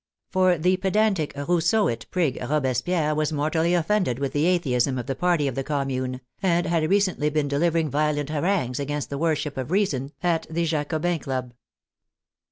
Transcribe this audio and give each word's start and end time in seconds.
For 0.31 0.57
the 0.57 0.77
pedantic 0.77 1.31
Rousseauite 1.35 2.09
prig 2.09 2.39
Robespierre 2.41 3.13
was 3.13 3.31
mortally 3.31 3.75
offended 3.75 4.17
with 4.17 4.33
the 4.33 4.47
atheism 4.47 4.97
of 4.97 5.05
the 5.05 5.13
party 5.13 5.47
of 5.47 5.53
the 5.53 5.63
Commune, 5.63 6.21
and 6.41 6.65
had 6.65 6.89
recently 6.89 7.29
been 7.29 7.47
deliv 7.47 7.73
ering 7.73 7.87
violent 7.89 8.31
harangues 8.31 8.79
against 8.79 9.11
the 9.11 9.19
worship 9.19 9.57
of 9.57 9.69
Reason, 9.69 10.11
at 10.23 10.47
the 10.49 10.65
Jacobins' 10.65 11.21
Club. 11.21 11.53